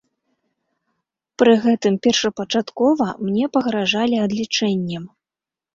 [1.41, 5.03] Пры гэтым першапачаткова мне пагражалі адлічэннем.